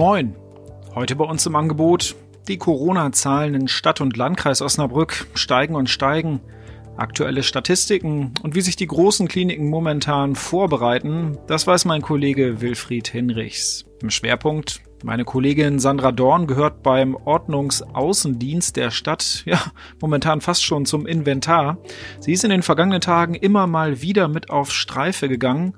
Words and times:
Moin. 0.00 0.34
Heute 0.94 1.14
bei 1.14 1.26
uns 1.26 1.44
im 1.44 1.54
Angebot. 1.56 2.16
Die 2.48 2.56
Corona-Zahlen 2.56 3.52
in 3.52 3.68
Stadt 3.68 4.00
und 4.00 4.16
Landkreis 4.16 4.62
Osnabrück 4.62 5.26
steigen 5.34 5.74
und 5.74 5.90
steigen. 5.90 6.40
Aktuelle 6.96 7.42
Statistiken 7.42 8.32
und 8.42 8.54
wie 8.54 8.62
sich 8.62 8.76
die 8.76 8.86
großen 8.86 9.28
Kliniken 9.28 9.68
momentan 9.68 10.36
vorbereiten, 10.36 11.36
das 11.48 11.66
weiß 11.66 11.84
mein 11.84 12.00
Kollege 12.00 12.62
Wilfried 12.62 13.08
Hinrichs. 13.08 13.84
Im 14.00 14.08
Schwerpunkt 14.08 14.80
meine 15.04 15.26
Kollegin 15.26 15.78
Sandra 15.78 16.12
Dorn 16.12 16.46
gehört 16.46 16.82
beim 16.82 17.14
Ordnungsaußendienst 17.14 18.76
der 18.76 18.90
Stadt, 18.90 19.42
ja, 19.44 19.60
momentan 20.00 20.40
fast 20.40 20.64
schon 20.64 20.86
zum 20.86 21.06
Inventar. 21.06 21.76
Sie 22.20 22.32
ist 22.32 22.44
in 22.44 22.50
den 22.50 22.62
vergangenen 22.62 23.02
Tagen 23.02 23.34
immer 23.34 23.66
mal 23.66 24.00
wieder 24.00 24.28
mit 24.28 24.48
auf 24.48 24.72
Streife 24.72 25.28
gegangen, 25.28 25.74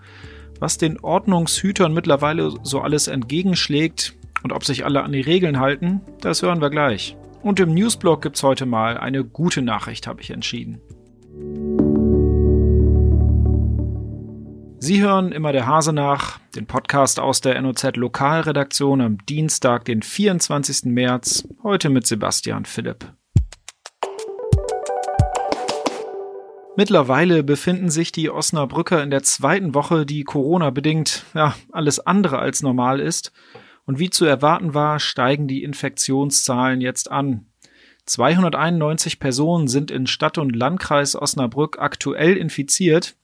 was 0.63 0.79
den 0.79 1.01
Ordnungshütern 1.01 1.93
mittlerweile 1.93 2.55
so 2.63 2.81
alles 2.81 3.09
entgegenschlägt 3.09 4.15
und 4.45 4.53
ob 4.53 4.65
sich 4.65 4.85
alle 4.85 5.03
an 5.03 5.11
die 5.11 5.21
Regeln 5.21 5.59
halten, 5.59 6.01
das 6.21 6.43
hören 6.43 6.61
wir 6.61 6.71
gleich. 6.71 7.17
Und 7.43 7.59
im 7.59 7.75
Newsblog 7.75 8.23
gibt's 8.23 8.45
heute 8.45 8.65
mal 8.65 8.97
eine 8.97 9.25
gute 9.25 9.61
Nachricht, 9.61 10.07
habe 10.07 10.21
ich 10.21 10.31
entschieden. 10.31 10.81
Sie 14.79 15.03
hören 15.03 15.33
immer 15.33 15.51
der 15.51 15.67
Hase 15.67 15.93
nach, 15.93 16.39
den 16.55 16.67
Podcast 16.67 17.19
aus 17.19 17.41
der 17.41 17.61
NOZ 17.61 17.97
Lokalredaktion 17.97 19.01
am 19.01 19.19
Dienstag, 19.27 19.85
den 19.87 20.01
24. 20.01 20.85
März, 20.85 21.49
heute 21.65 21.91
mit 21.91 22.07
Sebastian 22.07 22.67
Philipp. 22.67 23.13
Mittlerweile 26.75 27.43
befinden 27.43 27.91
sich 27.91 28.13
die 28.13 28.31
Osnabrücker 28.31 29.03
in 29.03 29.11
der 29.11 29.23
zweiten 29.23 29.75
Woche, 29.75 30.07
die 30.07 30.25
Corona-bedingt 30.25 31.25
ja 31.35 31.55
alles 31.71 32.01
andere 32.01 32.39
als 32.39 32.63
normal 32.63 32.99
ist. 32.99 33.31
Und 33.85 33.99
wie 33.99 34.09
zu 34.09 34.25
erwarten 34.25 34.73
war, 34.73 34.99
steigen 34.99 35.49
die 35.49 35.65
Infektionszahlen 35.65 36.81
jetzt 36.81 37.11
an. 37.11 37.47
291 38.07 39.21
Personen 39.21 39.69
sind 39.69 39.91
in 39.91 40.07
Stadt 40.07 40.39
und 40.39 40.57
Landkreis 40.57 41.15
Osnabrück 41.15 41.79
aktuell 41.79 42.39
infiziert. 42.39 43.17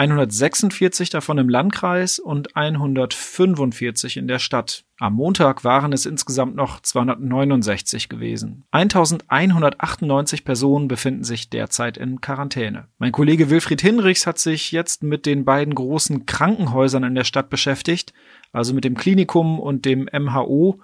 146 0.00 1.10
davon 1.10 1.36
im 1.36 1.50
Landkreis 1.50 2.18
und 2.18 2.56
145 2.56 4.16
in 4.16 4.28
der 4.28 4.38
Stadt. 4.38 4.84
Am 4.98 5.12
Montag 5.12 5.62
waren 5.62 5.92
es 5.92 6.06
insgesamt 6.06 6.56
noch 6.56 6.80
269 6.80 8.08
gewesen. 8.08 8.64
1198 8.70 10.46
Personen 10.46 10.88
befinden 10.88 11.22
sich 11.22 11.50
derzeit 11.50 11.98
in 11.98 12.22
Quarantäne. 12.22 12.88
Mein 12.98 13.12
Kollege 13.12 13.50
Wilfried 13.50 13.82
Hinrichs 13.82 14.26
hat 14.26 14.38
sich 14.38 14.72
jetzt 14.72 15.02
mit 15.02 15.26
den 15.26 15.44
beiden 15.44 15.74
großen 15.74 16.24
Krankenhäusern 16.24 17.04
in 17.04 17.14
der 17.14 17.24
Stadt 17.24 17.50
beschäftigt, 17.50 18.14
also 18.52 18.72
mit 18.72 18.84
dem 18.84 18.96
Klinikum 18.96 19.60
und 19.60 19.84
dem 19.84 20.08
MHO, 20.18 20.80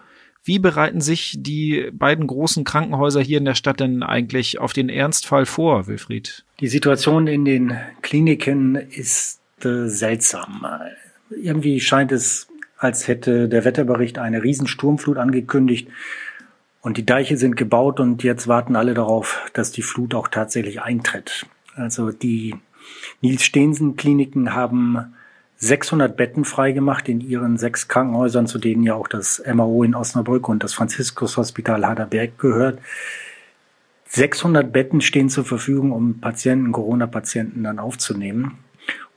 wie 0.46 0.58
bereiten 0.60 1.00
sich 1.00 1.36
die 1.38 1.90
beiden 1.92 2.26
großen 2.26 2.64
Krankenhäuser 2.64 3.20
hier 3.20 3.38
in 3.38 3.44
der 3.44 3.56
Stadt 3.56 3.80
denn 3.80 4.02
eigentlich 4.02 4.60
auf 4.60 4.72
den 4.72 4.88
Ernstfall 4.88 5.44
vor, 5.44 5.88
Wilfried? 5.88 6.44
Die 6.60 6.68
Situation 6.68 7.26
in 7.26 7.44
den 7.44 7.76
Kliniken 8.02 8.76
ist 8.76 9.40
äh, 9.64 9.86
seltsam. 9.86 10.64
Irgendwie 11.30 11.80
scheint 11.80 12.12
es, 12.12 12.46
als 12.78 13.08
hätte 13.08 13.48
der 13.48 13.64
Wetterbericht 13.64 14.18
eine 14.18 14.42
Riesensturmflut 14.42 15.18
angekündigt 15.18 15.88
und 16.80 16.96
die 16.96 17.04
Deiche 17.04 17.36
sind 17.36 17.56
gebaut 17.56 17.98
und 17.98 18.22
jetzt 18.22 18.46
warten 18.46 18.76
alle 18.76 18.94
darauf, 18.94 19.50
dass 19.54 19.72
die 19.72 19.82
Flut 19.82 20.14
auch 20.14 20.28
tatsächlich 20.28 20.80
eintritt. 20.80 21.44
Also 21.74 22.12
die 22.12 22.54
Nils 23.20 23.42
Stehensen 23.42 23.96
Kliniken 23.96 24.54
haben 24.54 25.16
600 25.58 26.16
Betten 26.16 26.44
freigemacht 26.44 27.08
in 27.08 27.20
ihren 27.20 27.56
sechs 27.56 27.88
Krankenhäusern, 27.88 28.46
zu 28.46 28.58
denen 28.58 28.82
ja 28.82 28.94
auch 28.94 29.08
das 29.08 29.42
MAO 29.52 29.82
in 29.82 29.94
Osnabrück 29.94 30.48
und 30.48 30.62
das 30.62 30.74
Franziskus 30.74 31.36
Hospital 31.36 31.86
Haderberg 31.86 32.38
gehört. 32.38 32.78
600 34.08 34.70
Betten 34.70 35.00
stehen 35.00 35.28
zur 35.28 35.44
Verfügung, 35.44 35.92
um 35.92 36.20
Patienten, 36.20 36.72
Corona-Patienten 36.72 37.64
dann 37.64 37.78
aufzunehmen 37.78 38.58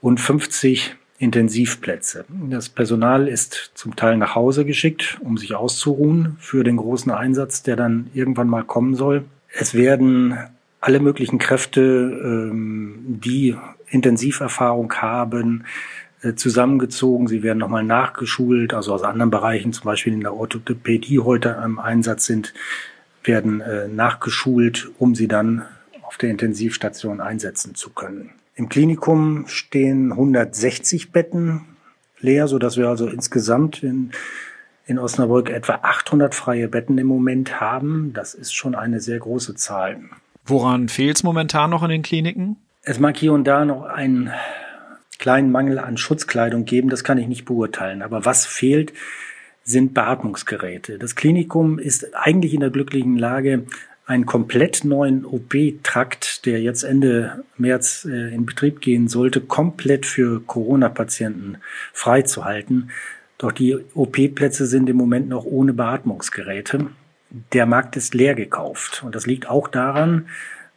und 0.02 0.20
50 0.20 0.96
Intensivplätze. 1.20 2.26
Das 2.50 2.70
Personal 2.70 3.28
ist 3.28 3.72
zum 3.76 3.98
Teil 3.98 4.18
nach 4.18 4.36
Hause 4.36 4.64
geschickt, 4.64 5.18
um 5.22 5.38
sich 5.38 5.54
auszuruhen 5.54 6.38
für 6.40 6.64
den 6.64 6.78
großen 6.78 7.12
Einsatz, 7.12 7.62
der 7.62 7.76
dann 7.76 8.10
irgendwann 8.14 8.48
mal 8.48 8.64
kommen 8.64 8.96
soll. 8.96 9.26
Es 9.54 9.74
werden 9.74 10.38
alle 10.80 11.02
möglichen 11.02 11.38
Kräfte, 11.38 11.82
ähm, 11.82 13.20
die 13.22 13.56
Intensiverfahrung 13.90 14.94
haben, 14.94 15.66
zusammengezogen. 16.36 17.28
Sie 17.28 17.44
werden 17.44 17.60
nochmal 17.60 17.84
nachgeschult, 17.84 18.74
also 18.74 18.94
aus 18.94 19.04
anderen 19.04 19.32
Bereichen, 19.32 19.74
zum 19.74 19.86
Beispiel 19.86 20.14
in 20.14 20.22
der 20.22 20.34
Orthopädie 20.34 21.20
heute 21.20 21.58
im 21.64 21.80
Einsatz 21.80 22.26
sind, 22.26 22.54
werden 23.24 23.62
äh, 23.62 23.88
nachgeschult, 23.88 24.90
um 24.98 25.16
sie 25.16 25.28
dann 25.28 25.66
auf 26.04 26.18
der 26.18 26.30
Intensivstation 26.30 27.22
einsetzen 27.22 27.76
zu 27.76 27.92
können. 27.92 28.32
Im 28.56 28.68
Klinikum 28.68 29.46
stehen 29.48 30.12
160 30.12 31.12
Betten 31.12 31.62
leer, 32.20 32.48
so 32.48 32.60
dass 32.60 32.76
wir 32.76 32.90
also 32.90 33.08
insgesamt 33.08 33.84
in, 33.84 34.12
in 34.86 35.00
Osnabrück 35.00 35.50
etwa 35.50 35.80
800 35.84 36.36
freie 36.36 36.68
Betten 36.68 36.98
im 36.98 37.08
Moment 37.08 37.62
haben. 37.62 38.12
Das 38.14 38.34
ist 38.34 38.54
schon 38.54 38.76
eine 38.76 39.00
sehr 39.00 39.20
große 39.20 39.56
Zahl. 39.56 40.02
Woran 40.46 40.90
fehlt 40.90 41.18
es 41.18 41.24
momentan 41.24 41.70
noch 41.70 41.84
in 41.84 41.90
den 41.90 42.02
Kliniken? 42.02 42.58
Es 42.82 43.00
mag 43.00 43.16
hier 43.16 43.34
und 43.34 43.46
da 43.46 43.66
noch 43.66 43.84
ein 43.84 44.32
kleinen 45.20 45.52
Mangel 45.52 45.78
an 45.78 45.98
Schutzkleidung 45.98 46.66
geben, 46.66 46.90
das 46.90 47.04
kann 47.04 47.18
ich 47.18 47.28
nicht 47.28 47.46
beurteilen. 47.46 48.02
Aber 48.02 48.26
was 48.26 48.46
fehlt, 48.46 48.94
sind 49.64 49.94
Beatmungsgeräte. 49.94 50.98
Das 50.98 51.16
Klinikum 51.16 51.78
ist 51.78 52.16
eigentlich 52.16 52.54
in 52.54 52.62
der 52.62 52.72
glücklichen 52.72 53.18
Lage, 53.18 53.66
einen 54.08 54.26
komplett 54.26 54.86
neuen 54.86 55.24
OP-Trakt, 55.24 56.48
der 56.48 56.60
jetzt 56.62 56.82
Ende 56.82 57.44
März 57.58 58.08
äh, 58.10 58.34
in 58.34 58.48
Betrieb 58.48 58.82
gehen 58.82 59.08
sollte, 59.08 59.40
komplett 59.40 60.08
für 60.08 60.42
Corona-Patienten 60.42 61.60
freizuhalten. 61.94 62.90
Doch 63.38 63.52
die 63.52 63.78
OP-Plätze 63.94 64.66
sind 64.66 64.90
im 64.90 64.98
Moment 64.98 65.30
noch 65.30 65.46
ohne 65.46 65.74
Beatmungsgeräte. 65.74 66.88
Der 67.54 67.68
Markt 67.68 67.96
ist 67.98 68.16
leer 68.16 68.34
gekauft. 68.34 69.04
Und 69.06 69.14
das 69.14 69.28
liegt 69.28 69.48
auch 69.48 69.68
daran, 69.68 70.26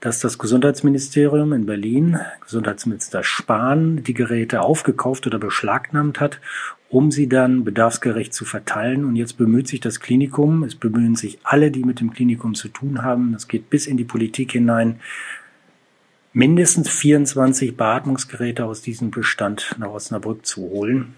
dass 0.02 0.18
das 0.18 0.36
Gesundheitsministerium 0.36 1.52
in 1.52 1.64
Berlin, 1.64 2.18
Gesundheitsminister 2.40 3.22
Spahn, 3.22 4.02
die 4.02 4.14
Geräte 4.14 4.62
aufgekauft 4.62 5.28
oder 5.28 5.38
beschlagnahmt 5.38 6.18
hat, 6.18 6.40
um 6.88 7.12
sie 7.12 7.28
dann 7.28 7.62
bedarfsgerecht 7.62 8.34
zu 8.34 8.44
verteilen. 8.44 9.04
Und 9.04 9.14
jetzt 9.14 9.38
bemüht 9.38 9.68
sich 9.68 9.78
das 9.78 10.00
Klinikum, 10.00 10.64
es 10.64 10.74
bemühen 10.74 11.14
sich 11.14 11.38
alle, 11.44 11.70
die 11.70 11.84
mit 11.84 12.00
dem 12.00 12.12
Klinikum 12.12 12.56
zu 12.56 12.66
tun 12.66 13.02
haben, 13.02 13.32
das 13.32 13.46
geht 13.46 13.70
bis 13.70 13.86
in 13.86 13.96
die 13.96 14.04
Politik 14.04 14.50
hinein, 14.50 14.98
mindestens 16.32 16.88
24 16.88 17.76
Beatmungsgeräte 17.76 18.64
aus 18.64 18.82
diesem 18.82 19.12
Bestand 19.12 19.76
nach 19.78 19.90
Osnabrück 19.90 20.44
zu 20.44 20.62
holen. 20.62 21.14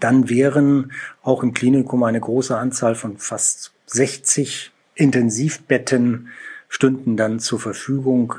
Dann 0.00 0.30
wären 0.30 0.90
auch 1.22 1.42
im 1.42 1.52
Klinikum 1.52 2.02
eine 2.02 2.20
große 2.20 2.56
Anzahl 2.56 2.94
von 2.94 3.18
fast 3.18 3.74
60 3.84 4.72
Intensivbetten 4.94 6.28
stünden 6.68 7.16
dann 7.16 7.38
zur 7.40 7.60
Verfügung. 7.60 8.34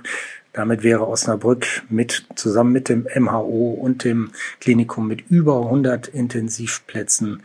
Damit 0.54 0.84
wäre 0.84 1.08
Osnabrück 1.08 1.84
mit, 1.90 2.26
zusammen 2.36 2.72
mit 2.72 2.90
dem 2.90 3.08
MHO 3.16 3.78
und 3.80 4.04
dem 4.04 4.32
Klinikum 4.60 5.08
mit 5.08 5.30
über 5.30 5.62
100 5.64 6.08
Intensivplätzen 6.08 7.44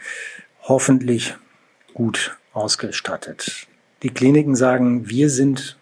hoffentlich 0.62 1.34
gut 1.94 2.36
ausgestattet. 2.52 3.66
Die 4.02 4.10
Kliniken 4.10 4.56
sagen, 4.56 5.08
wir 5.08 5.30
sind 5.30 5.76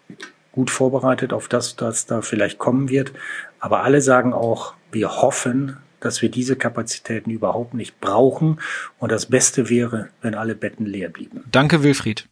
gut 0.51 0.69
vorbereitet 0.69 1.33
auf 1.33 1.47
das, 1.47 1.75
was 1.79 2.05
da 2.05 2.21
vielleicht 2.21 2.57
kommen 2.57 2.89
wird. 2.89 3.13
Aber 3.59 3.83
alle 3.83 4.01
sagen 4.01 4.33
auch, 4.33 4.73
wir 4.91 5.21
hoffen, 5.21 5.77
dass 5.99 6.21
wir 6.21 6.29
diese 6.29 6.55
Kapazitäten 6.55 7.29
überhaupt 7.29 7.73
nicht 7.73 7.99
brauchen. 8.01 8.59
Und 8.99 9.11
das 9.11 9.27
Beste 9.27 9.69
wäre, 9.69 10.09
wenn 10.21 10.35
alle 10.35 10.55
Betten 10.55 10.85
leer 10.85 11.09
blieben. 11.09 11.43
Danke, 11.51 11.83
Wilfried. 11.83 12.27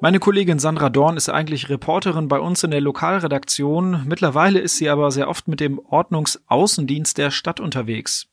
Meine 0.00 0.20
Kollegin 0.20 0.60
Sandra 0.60 0.90
Dorn 0.90 1.16
ist 1.16 1.28
eigentlich 1.28 1.68
Reporterin 1.70 2.28
bei 2.28 2.38
uns 2.38 2.62
in 2.62 2.70
der 2.70 2.80
Lokalredaktion. 2.80 4.04
Mittlerweile 4.06 4.60
ist 4.60 4.76
sie 4.76 4.88
aber 4.88 5.10
sehr 5.10 5.28
oft 5.28 5.48
mit 5.48 5.58
dem 5.58 5.80
Ordnungsaußendienst 5.80 7.18
der 7.18 7.32
Stadt 7.32 7.58
unterwegs. 7.58 8.28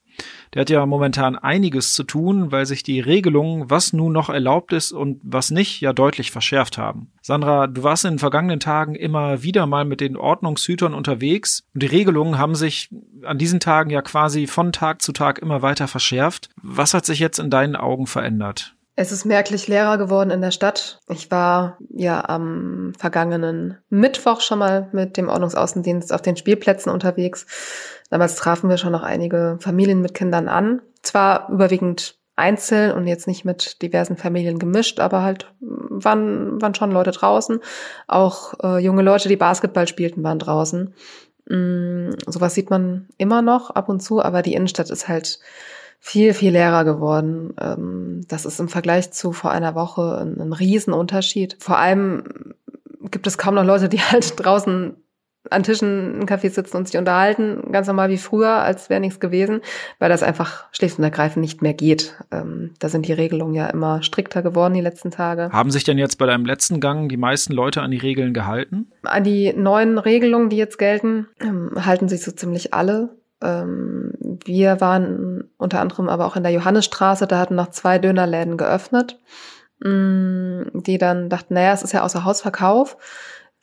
Der 0.54 0.60
hat 0.60 0.70
ja 0.70 0.86
momentan 0.86 1.36
einiges 1.36 1.94
zu 1.94 2.04
tun, 2.04 2.52
weil 2.52 2.66
sich 2.66 2.84
die 2.84 3.00
Regelungen, 3.00 3.68
was 3.68 3.92
nun 3.92 4.12
noch 4.12 4.30
erlaubt 4.30 4.72
ist 4.72 4.92
und 4.92 5.20
was 5.24 5.50
nicht, 5.50 5.80
ja 5.80 5.92
deutlich 5.92 6.30
verschärft 6.30 6.78
haben. 6.78 7.10
Sandra, 7.20 7.66
du 7.66 7.82
warst 7.82 8.04
in 8.04 8.12
den 8.12 8.18
vergangenen 8.20 8.60
Tagen 8.60 8.94
immer 8.94 9.42
wieder 9.42 9.66
mal 9.66 9.84
mit 9.84 10.00
den 10.00 10.16
Ordnungshütern 10.16 10.94
unterwegs 10.94 11.64
und 11.74 11.82
die 11.82 11.86
Regelungen 11.86 12.38
haben 12.38 12.54
sich 12.54 12.90
an 13.24 13.38
diesen 13.38 13.58
Tagen 13.58 13.90
ja 13.90 14.02
quasi 14.02 14.46
von 14.46 14.70
Tag 14.70 15.02
zu 15.02 15.12
Tag 15.12 15.40
immer 15.40 15.62
weiter 15.62 15.88
verschärft. 15.88 16.48
Was 16.62 16.94
hat 16.94 17.04
sich 17.04 17.18
jetzt 17.18 17.40
in 17.40 17.50
deinen 17.50 17.74
Augen 17.74 18.06
verändert? 18.06 18.75
Es 18.98 19.12
ist 19.12 19.26
merklich 19.26 19.68
leerer 19.68 19.98
geworden 19.98 20.30
in 20.30 20.40
der 20.40 20.50
Stadt. 20.50 21.00
Ich 21.08 21.30
war 21.30 21.76
ja 21.90 22.26
am 22.26 22.94
vergangenen 22.98 23.76
Mittwoch 23.90 24.40
schon 24.40 24.58
mal 24.58 24.88
mit 24.92 25.18
dem 25.18 25.28
Ordnungsaußendienst 25.28 26.14
auf 26.14 26.22
den 26.22 26.38
Spielplätzen 26.38 26.90
unterwegs. 26.90 27.46
Damals 28.08 28.36
trafen 28.36 28.70
wir 28.70 28.78
schon 28.78 28.92
noch 28.92 29.02
einige 29.02 29.58
Familien 29.60 30.00
mit 30.00 30.14
Kindern 30.14 30.48
an. 30.48 30.80
zwar 31.02 31.50
überwiegend 31.50 32.16
einzeln 32.36 32.92
und 32.92 33.06
jetzt 33.06 33.26
nicht 33.26 33.44
mit 33.44 33.82
diversen 33.82 34.16
Familien 34.16 34.58
gemischt, 34.58 34.98
aber 34.98 35.22
halt 35.22 35.52
waren, 35.60 36.60
waren 36.60 36.74
schon 36.74 36.90
Leute 36.90 37.10
draußen. 37.10 37.60
Auch 38.06 38.54
äh, 38.62 38.78
junge 38.78 39.02
Leute, 39.02 39.28
die 39.28 39.36
Basketball 39.36 39.86
spielten, 39.88 40.22
waren 40.22 40.38
draußen. 40.38 40.94
Mm, 41.48 42.10
sowas 42.26 42.54
sieht 42.54 42.70
man 42.70 43.08
immer 43.18 43.42
noch 43.42 43.70
ab 43.70 43.88
und 43.88 44.00
zu, 44.00 44.22
aber 44.22 44.42
die 44.42 44.54
Innenstadt 44.54 44.90
ist 44.90 45.08
halt 45.08 45.38
viel, 46.06 46.34
viel 46.34 46.52
leerer 46.52 46.84
geworden. 46.84 47.52
Ähm, 47.60 48.20
das 48.28 48.46
ist 48.46 48.60
im 48.60 48.68
Vergleich 48.68 49.10
zu 49.10 49.32
vor 49.32 49.50
einer 49.50 49.74
Woche 49.74 50.18
ein, 50.20 50.40
ein 50.40 50.52
Riesenunterschied. 50.52 51.56
Vor 51.58 51.78
allem 51.78 52.54
gibt 53.10 53.26
es 53.26 53.38
kaum 53.38 53.56
noch 53.56 53.64
Leute, 53.64 53.88
die 53.88 53.98
halt 54.12 54.34
draußen 54.36 54.94
an 55.50 55.62
Tischen 55.64 56.20
in 56.20 56.26
Café 56.26 56.50
sitzen 56.50 56.76
und 56.76 56.86
sich 56.88 56.96
unterhalten, 56.96 57.72
ganz 57.72 57.88
normal 57.88 58.08
wie 58.08 58.18
früher, 58.18 58.50
als 58.50 58.88
wäre 58.88 59.00
nichts 59.00 59.20
gewesen, 59.20 59.60
weil 59.98 60.08
das 60.08 60.22
einfach 60.22 60.66
schlicht 60.72 60.98
und 60.98 61.04
ergreifend 61.04 61.42
nicht 61.42 61.60
mehr 61.60 61.74
geht. 61.74 62.14
Ähm, 62.30 62.74
da 62.78 62.88
sind 62.88 63.06
die 63.06 63.12
Regelungen 63.12 63.54
ja 63.54 63.66
immer 63.66 64.02
strikter 64.02 64.42
geworden 64.42 64.74
die 64.74 64.80
letzten 64.80 65.10
Tage. 65.10 65.50
Haben 65.52 65.70
sich 65.70 65.84
denn 65.84 65.98
jetzt 65.98 66.18
bei 66.18 66.26
deinem 66.26 66.46
letzten 66.46 66.80
Gang 66.80 67.08
die 67.08 67.16
meisten 67.16 67.52
Leute 67.52 67.82
an 67.82 67.90
die 67.90 67.98
Regeln 67.98 68.32
gehalten? 68.32 68.92
An 69.02 69.24
die 69.24 69.52
neuen 69.52 69.98
Regelungen, 69.98 70.50
die 70.50 70.56
jetzt 70.56 70.78
gelten, 70.78 71.26
ähm, 71.40 71.72
halten 71.84 72.08
sich 72.08 72.22
so 72.22 72.30
ziemlich 72.30 72.74
alle. 72.74 73.10
Ähm, 73.42 74.12
wir 74.44 74.80
waren 74.80 75.50
unter 75.56 75.80
anderem 75.80 76.08
aber 76.08 76.26
auch 76.26 76.36
in 76.36 76.42
der 76.42 76.52
Johannesstraße, 76.52 77.26
da 77.26 77.38
hatten 77.38 77.54
noch 77.54 77.70
zwei 77.70 77.98
Dönerläden 77.98 78.56
geöffnet, 78.56 79.18
mm, 79.80 80.62
die 80.74 80.98
dann 80.98 81.28
dachten, 81.28 81.54
naja, 81.54 81.72
es 81.72 81.82
ist 81.82 81.92
ja 81.92 82.02
außer 82.02 82.24
Hausverkauf 82.24 82.96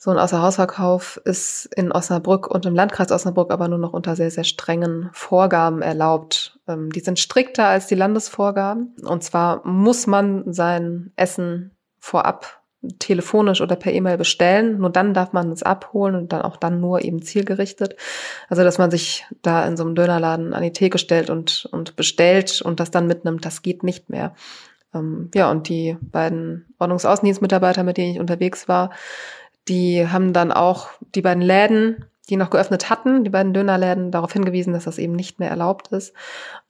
so 0.04 0.10
ein 0.10 0.18
Außerhausverkauf 0.18 1.18
ist 1.24 1.64
in 1.74 1.90
Osnabrück 1.90 2.46
und 2.46 2.66
im 2.66 2.74
Landkreis 2.74 3.10
Osnabrück 3.10 3.50
aber 3.50 3.68
nur 3.68 3.78
noch 3.78 3.94
unter 3.94 4.16
sehr, 4.16 4.30
sehr 4.30 4.44
strengen 4.44 5.08
Vorgaben 5.14 5.80
erlaubt. 5.80 6.58
Ähm, 6.68 6.90
die 6.90 7.00
sind 7.00 7.18
strikter 7.18 7.68
als 7.68 7.86
die 7.86 7.94
Landesvorgaben. 7.94 8.94
Und 9.02 9.24
zwar 9.24 9.66
muss 9.66 10.06
man 10.06 10.52
sein 10.52 11.12
Essen 11.16 11.70
vorab 12.00 12.60
telefonisch 12.98 13.60
oder 13.60 13.76
per 13.76 13.92
E-Mail 13.92 14.16
bestellen. 14.18 14.78
Nur 14.78 14.90
dann 14.90 15.14
darf 15.14 15.32
man 15.32 15.50
es 15.52 15.62
abholen 15.62 16.14
und 16.14 16.32
dann 16.32 16.42
auch 16.42 16.56
dann 16.56 16.80
nur 16.80 17.04
eben 17.04 17.22
zielgerichtet. 17.22 17.96
Also, 18.48 18.62
dass 18.62 18.78
man 18.78 18.90
sich 18.90 19.24
da 19.42 19.66
in 19.66 19.76
so 19.76 19.84
einem 19.84 19.94
Dönerladen 19.94 20.54
an 20.54 20.62
die 20.62 20.72
Theke 20.72 20.98
stellt 20.98 21.30
und, 21.30 21.68
und 21.72 21.96
bestellt 21.96 22.62
und 22.62 22.80
das 22.80 22.90
dann 22.90 23.06
mitnimmt, 23.06 23.44
das 23.44 23.62
geht 23.62 23.82
nicht 23.82 24.10
mehr. 24.10 24.34
Ähm, 24.94 25.30
ja, 25.34 25.50
und 25.50 25.68
die 25.68 25.96
beiden 26.00 26.66
Ordnungsaußendienstmitarbeiter, 26.78 27.82
mit 27.82 27.96
denen 27.96 28.12
ich 28.12 28.20
unterwegs 28.20 28.68
war, 28.68 28.90
die 29.68 30.06
haben 30.06 30.32
dann 30.32 30.52
auch 30.52 30.88
die 31.14 31.22
beiden 31.22 31.42
Läden, 31.42 32.04
die 32.28 32.36
noch 32.36 32.50
geöffnet 32.50 32.90
hatten, 32.90 33.24
die 33.24 33.30
beiden 33.30 33.52
Dönerläden, 33.54 34.10
darauf 34.10 34.32
hingewiesen, 34.32 34.72
dass 34.72 34.84
das 34.84 34.98
eben 34.98 35.14
nicht 35.14 35.40
mehr 35.40 35.50
erlaubt 35.50 35.88
ist. 35.88 36.14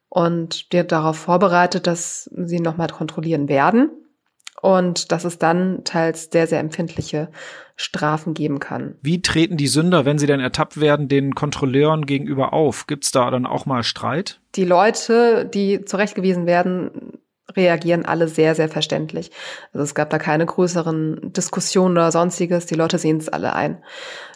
Und 0.08 0.72
die 0.72 0.78
hat 0.78 0.92
darauf 0.92 1.16
vorbereitet, 1.16 1.86
dass 1.88 2.30
sie 2.32 2.60
nochmal 2.60 2.88
kontrollieren 2.88 3.48
werden 3.48 3.90
und 4.64 5.12
dass 5.12 5.24
es 5.24 5.38
dann 5.38 5.84
teils 5.84 6.30
sehr, 6.32 6.46
sehr 6.46 6.58
empfindliche 6.58 7.28
Strafen 7.76 8.32
geben 8.32 8.60
kann. 8.60 8.94
Wie 9.02 9.20
treten 9.20 9.58
die 9.58 9.66
Sünder, 9.66 10.06
wenn 10.06 10.16
sie 10.16 10.26
dann 10.26 10.40
ertappt 10.40 10.80
werden, 10.80 11.06
den 11.06 11.34
Kontrolleuren 11.34 12.06
gegenüber 12.06 12.54
auf? 12.54 12.86
Gibt 12.86 13.04
es 13.04 13.10
da 13.10 13.30
dann 13.30 13.44
auch 13.44 13.66
mal 13.66 13.82
Streit? 13.82 14.40
Die 14.54 14.64
Leute, 14.64 15.44
die 15.44 15.84
zurechtgewiesen 15.84 16.46
werden, 16.46 17.18
reagieren 17.54 18.06
alle 18.06 18.26
sehr, 18.26 18.54
sehr 18.54 18.70
verständlich. 18.70 19.30
Also 19.74 19.84
es 19.84 19.94
gab 19.94 20.08
da 20.08 20.18
keine 20.18 20.46
größeren 20.46 21.34
Diskussionen 21.34 21.98
oder 21.98 22.10
sonstiges. 22.10 22.64
Die 22.64 22.74
Leute 22.74 22.96
sehen 22.96 23.18
es 23.18 23.28
alle 23.28 23.52
ein. 23.52 23.84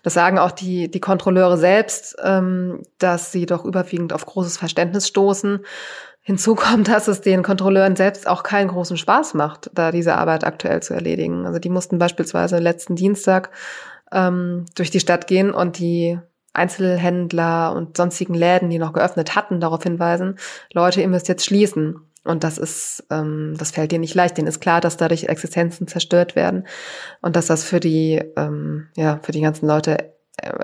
Das 0.03 0.13
sagen 0.13 0.39
auch 0.39 0.51
die, 0.51 0.91
die 0.91 1.01
Kontrolleure 1.01 1.57
selbst, 1.57 2.17
ähm, 2.23 2.83
dass 2.99 3.33
sie 3.33 3.47
doch 3.47 3.65
überwiegend 3.65 4.13
auf 4.13 4.27
großes 4.27 4.59
Verständnis 4.59 5.09
stoßen. 5.09 5.61
Hinzu 6.29 6.55
kommt, 6.55 6.89
dass 6.89 7.09
es 7.09 7.23
den 7.23 7.43
Kontrolleuren 7.43 7.97
selbst 7.97 8.29
auch 8.29 8.43
keinen 8.43 8.69
großen 8.69 8.99
Spaß 8.99 9.33
macht, 9.33 9.71
da 9.73 9.91
diese 9.91 10.15
Arbeit 10.15 10.45
aktuell 10.45 10.83
zu 10.83 10.93
erledigen. 10.93 11.47
Also 11.47 11.59
die 11.59 11.71
mussten 11.71 11.99
beispielsweise 11.99 12.59
letzten 12.59 12.97
Dienstag 12.97 13.51
ähm, 14.13 14.67
durch 14.75 14.91
die 14.91 15.01
Stadt 15.01 15.27
gehen 15.27 15.51
und 15.51 15.79
die 15.79 16.19
Einzelhändler 16.53 17.75
und 17.75 17.97
sonstigen 17.97 18.35
Läden, 18.35 18.69
die 18.69 18.79
noch 18.79 18.93
geöffnet 18.93 19.37
hatten, 19.37 19.59
darauf 19.59 19.83
hinweisen, 19.83 20.39
Leute, 20.75 21.01
ihr 21.01 21.09
müsst 21.09 21.29
jetzt 21.29 21.47
schließen. 21.47 21.97
Und 22.25 22.45
das 22.45 22.59
ist, 22.59 23.07
ähm, 23.11 23.55
das 23.57 23.71
fällt 23.71 23.91
dir 23.91 23.99
nicht 23.99 24.15
leicht. 24.15 24.37
Denen 24.37 24.49
ist 24.49 24.61
klar, 24.61 24.83
dass 24.83 24.99
dadurch 24.99 25.25
Existenzen 25.25 25.89
zerstört 25.89 26.37
werden 26.37 26.67
und 27.23 27.37
dass 27.37 27.47
das 27.47 27.65
für 27.65 27.81
die, 27.81 28.23
ähm, 28.37 28.89
ja, 28.97 29.19
für 29.23 29.33
die 29.33 29.41
ganzen 29.41 29.67
Leute 29.67 30.13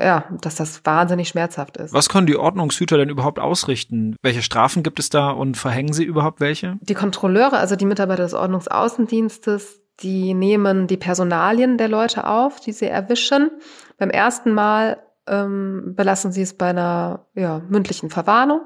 ja, 0.01 0.25
dass 0.41 0.57
das 0.57 0.85
wahnsinnig 0.85 1.29
schmerzhaft 1.29 1.77
ist. 1.77 1.93
Was 1.93 2.09
können 2.09 2.27
die 2.27 2.37
Ordnungshüter 2.37 2.97
denn 2.97 3.09
überhaupt 3.09 3.39
ausrichten? 3.39 4.17
Welche 4.23 4.43
Strafen 4.43 4.83
gibt 4.83 4.99
es 4.99 5.11
da 5.11 5.31
und 5.31 5.57
verhängen 5.57 5.93
sie 5.93 6.05
überhaupt 6.05 6.41
welche? 6.41 6.77
Die 6.81 6.95
Kontrolleure, 6.95 7.59
also 7.59 7.77
die 7.77 7.87
Mitarbeiter 7.87 8.23
des 8.23 8.35
Ordnungsaußendienstes, 8.35 9.81
die 10.01 10.35
nehmen 10.35 10.87
die 10.87 10.97
Personalien 10.97 11.79
der 11.79 11.89
Leute 11.89 12.27
auf, 12.27 12.61
die 12.61 12.73
sie 12.73 12.87
erwischen. 12.87 13.51
Beim 13.99 14.11
ersten 14.11 14.53
Mal 14.53 14.99
ähm, 15.27 15.95
belassen 15.97 16.33
sie 16.33 16.43
es 16.43 16.55
bei 16.55 16.67
einer 16.67 17.27
ja, 17.35 17.63
mündlichen 17.69 18.11
Verwarnung. 18.11 18.61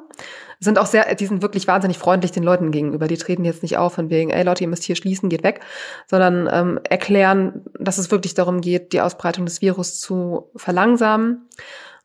Sind 0.61 0.79
auch 0.79 0.87
sehr, 0.87 1.15
die 1.15 1.27
sind 1.27 1.41
wirklich 1.41 1.69
wahnsinnig 1.69 1.99
freundlich 1.99 2.33
den 2.33 2.43
Leuten 2.43 2.73
gegenüber. 2.73 3.07
Die 3.07 3.17
treten 3.17 3.45
jetzt 3.45 3.63
nicht 3.63 3.79
auf 3.79 3.95
von 3.95 4.11
wegen, 4.11 4.31
ey 4.31 4.43
Leute, 4.43 4.65
ihr 4.65 4.69
müsst 4.69 4.83
hier 4.83 4.97
schließen, 4.97 5.29
geht 5.29 5.45
weg, 5.45 5.61
sondern 6.09 6.49
ähm, 6.51 6.81
erklären, 6.89 7.65
dass 7.79 7.99
es 7.99 8.11
wirklich 8.11 8.35
darum 8.35 8.61
geht, 8.61 8.93
die 8.93 9.01
Ausbreitung 9.01 9.47
des 9.47 9.61
Virus 9.63 10.01
zu 10.01 10.51
verlangsamen. 10.57 11.49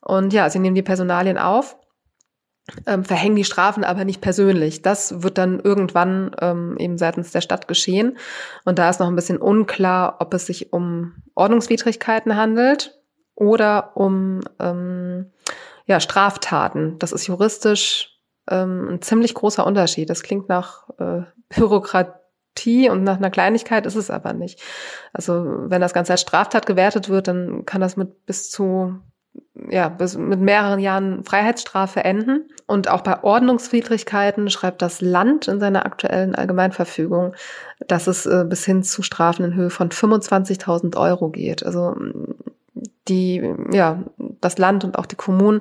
Und 0.00 0.32
ja, 0.32 0.48
sie 0.50 0.60
nehmen 0.60 0.76
die 0.76 0.82
Personalien 0.82 1.38
auf, 1.38 1.76
ähm, 2.86 3.04
verhängen 3.04 3.36
die 3.36 3.44
Strafen 3.44 3.82
aber 3.82 4.04
nicht 4.04 4.20
persönlich. 4.20 4.82
Das 4.82 5.22
wird 5.22 5.36
dann 5.36 5.58
irgendwann 5.58 6.34
ähm, 6.40 6.76
eben 6.78 6.96
seitens 6.96 7.32
der 7.32 7.40
Stadt 7.40 7.66
geschehen. 7.66 8.16
Und 8.64 8.78
da 8.78 8.88
ist 8.88 9.00
noch 9.00 9.08
ein 9.08 9.16
bisschen 9.16 9.38
unklar, 9.38 10.16
ob 10.20 10.32
es 10.32 10.46
sich 10.46 10.72
um 10.72 11.14
Ordnungswidrigkeiten 11.34 12.36
handelt 12.36 13.00
oder 13.34 13.96
um 13.96 14.40
ähm, 14.60 15.32
ja, 15.86 16.00
Straftaten. 16.00 16.98
Das 16.98 17.12
ist 17.12 17.26
juristisch 17.26 18.18
ähm, 18.50 18.88
ein 18.90 19.02
ziemlich 19.02 19.34
großer 19.34 19.66
Unterschied. 19.66 20.10
Das 20.10 20.22
klingt 20.22 20.48
nach 20.48 20.88
äh, 20.98 21.22
Bürokratie 21.48 22.88
und 22.90 23.04
nach 23.04 23.16
einer 23.16 23.30
Kleinigkeit 23.30 23.86
ist 23.86 23.96
es 23.96 24.10
aber 24.10 24.32
nicht. 24.32 24.60
Also 25.12 25.44
wenn 25.68 25.80
das 25.80 25.94
Ganze 25.94 26.12
als 26.12 26.20
Straftat 26.20 26.66
gewertet 26.66 27.08
wird, 27.08 27.28
dann 27.28 27.64
kann 27.64 27.80
das 27.80 27.96
mit 27.96 28.26
bis 28.26 28.50
zu 28.50 29.00
ja, 29.70 29.88
bis 29.88 30.16
mit 30.16 30.40
mehreren 30.40 30.78
Jahren 30.78 31.24
Freiheitsstrafe 31.24 32.04
enden. 32.04 32.48
Und 32.66 32.88
auch 32.88 33.02
bei 33.02 33.22
Ordnungswidrigkeiten 33.22 34.50
schreibt 34.50 34.82
das 34.82 35.00
Land 35.00 35.48
in 35.48 35.60
seiner 35.60 35.86
aktuellen 35.86 36.34
Allgemeinverfügung, 36.34 37.34
dass 37.86 38.06
es 38.06 38.26
äh, 38.26 38.44
bis 38.48 38.64
hin 38.64 38.82
zu 38.82 39.02
Strafen 39.02 39.44
in 39.44 39.54
Höhe 39.54 39.70
von 39.70 39.90
25.000 39.90 40.96
Euro 40.96 41.30
geht. 41.30 41.64
Also 41.64 41.96
die, 43.08 43.54
ja, 43.72 44.02
das 44.40 44.58
Land 44.58 44.84
und 44.84 44.98
auch 44.98 45.06
die 45.06 45.16
Kommunen 45.16 45.60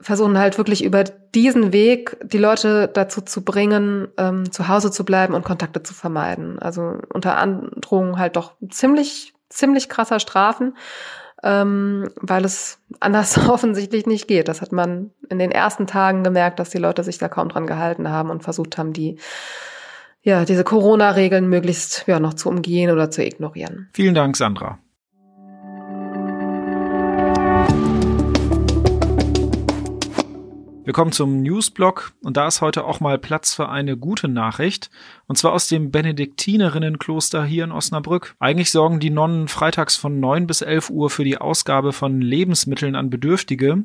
versuchen 0.00 0.38
halt 0.38 0.58
wirklich 0.58 0.84
über 0.84 1.04
diesen 1.04 1.72
Weg 1.72 2.16
die 2.22 2.38
Leute 2.38 2.88
dazu 2.88 3.20
zu 3.20 3.44
bringen, 3.44 4.08
ähm, 4.16 4.50
zu 4.50 4.68
Hause 4.68 4.90
zu 4.90 5.04
bleiben 5.04 5.34
und 5.34 5.44
Kontakte 5.44 5.82
zu 5.82 5.94
vermeiden. 5.94 6.58
Also 6.58 6.98
unter 7.12 7.36
Androhung 7.36 8.18
halt 8.18 8.36
doch 8.36 8.52
ziemlich, 8.70 9.34
ziemlich 9.48 9.88
krasser 9.88 10.20
Strafen, 10.20 10.76
ähm, 11.42 12.10
weil 12.20 12.44
es 12.44 12.78
anders 13.00 13.38
offensichtlich 13.48 14.06
nicht 14.06 14.28
geht. 14.28 14.48
Das 14.48 14.60
hat 14.60 14.72
man 14.72 15.10
in 15.28 15.38
den 15.38 15.50
ersten 15.50 15.86
Tagen 15.86 16.24
gemerkt, 16.24 16.58
dass 16.58 16.70
die 16.70 16.78
Leute 16.78 17.04
sich 17.04 17.18
da 17.18 17.28
kaum 17.28 17.48
dran 17.48 17.66
gehalten 17.66 18.08
haben 18.10 18.30
und 18.30 18.42
versucht 18.42 18.78
haben, 18.78 18.92
die 18.92 19.18
ja, 20.22 20.44
diese 20.44 20.64
Corona-Regeln 20.64 21.48
möglichst 21.48 22.04
ja 22.08 22.18
noch 22.18 22.34
zu 22.34 22.48
umgehen 22.48 22.90
oder 22.90 23.12
zu 23.12 23.24
ignorieren. 23.24 23.88
Vielen 23.92 24.14
Dank, 24.14 24.36
Sandra. 24.36 24.80
Wir 30.86 30.92
kommen 30.92 31.10
zum 31.10 31.42
Newsblog 31.42 32.12
und 32.22 32.36
da 32.36 32.46
ist 32.46 32.60
heute 32.60 32.84
auch 32.84 33.00
mal 33.00 33.18
Platz 33.18 33.52
für 33.52 33.68
eine 33.68 33.96
gute 33.96 34.28
Nachricht 34.28 34.88
und 35.26 35.34
zwar 35.36 35.52
aus 35.52 35.66
dem 35.66 35.90
Benediktinerinnenkloster 35.90 37.44
hier 37.44 37.64
in 37.64 37.72
Osnabrück. 37.72 38.36
Eigentlich 38.38 38.70
sorgen 38.70 39.00
die 39.00 39.10
Nonnen 39.10 39.48
freitags 39.48 39.96
von 39.96 40.20
9 40.20 40.46
bis 40.46 40.60
11 40.60 40.90
Uhr 40.90 41.10
für 41.10 41.24
die 41.24 41.38
Ausgabe 41.38 41.92
von 41.92 42.20
Lebensmitteln 42.20 42.94
an 42.94 43.10
Bedürftige, 43.10 43.82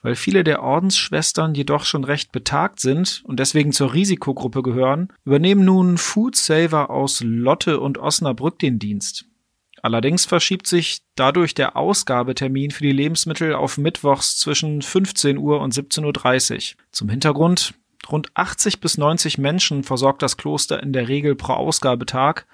weil 0.00 0.14
viele 0.14 0.42
der 0.42 0.62
Ordensschwestern 0.62 1.54
jedoch 1.54 1.84
schon 1.84 2.04
recht 2.04 2.32
betagt 2.32 2.80
sind 2.80 3.20
und 3.26 3.38
deswegen 3.38 3.72
zur 3.72 3.92
Risikogruppe 3.92 4.62
gehören, 4.62 5.12
übernehmen 5.26 5.66
nun 5.66 5.98
Food 5.98 6.36
Saver 6.36 6.88
aus 6.88 7.20
Lotte 7.22 7.80
und 7.80 7.98
Osnabrück 7.98 8.58
den 8.58 8.78
Dienst. 8.78 9.29
Allerdings 9.82 10.26
verschiebt 10.26 10.66
sich 10.66 11.00
dadurch 11.14 11.54
der 11.54 11.76
Ausgabetermin 11.76 12.70
für 12.70 12.82
die 12.82 12.92
Lebensmittel 12.92 13.54
auf 13.54 13.78
Mittwochs 13.78 14.36
zwischen 14.36 14.82
15 14.82 15.38
Uhr 15.38 15.60
und 15.60 15.72
17.30 15.72 16.74
Uhr. 16.74 16.82
Zum 16.92 17.08
Hintergrund, 17.08 17.74
rund 18.10 18.28
80 18.34 18.80
bis 18.80 18.98
90 18.98 19.38
Menschen 19.38 19.82
versorgt 19.82 20.22
das 20.22 20.36
Kloster 20.36 20.82
in 20.82 20.92
der 20.92 21.08
Regel 21.08 21.34
pro 21.34 21.54
Ausgabetag, 21.54 22.44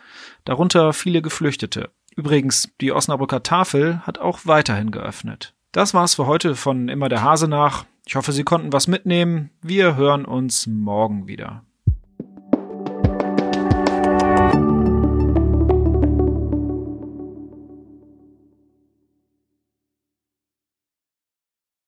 darunter 0.44 0.92
viele 0.92 1.22
Geflüchtete. 1.22 1.90
Übrigens, 2.14 2.70
die 2.80 2.92
Osnabrücker 2.92 3.42
Tafel 3.42 4.00
hat 4.06 4.18
auch 4.18 4.40
weiterhin 4.44 4.90
geöffnet. 4.90 5.52
Das 5.72 5.92
war's 5.92 6.14
für 6.14 6.26
heute 6.26 6.54
von 6.54 6.88
Immer 6.88 7.08
der 7.08 7.22
Hase 7.22 7.48
nach. 7.48 7.84
Ich 8.06 8.14
hoffe, 8.14 8.32
Sie 8.32 8.44
konnten 8.44 8.72
was 8.72 8.86
mitnehmen. 8.86 9.50
Wir 9.60 9.96
hören 9.96 10.24
uns 10.24 10.66
morgen 10.66 11.26
wieder. 11.26 11.65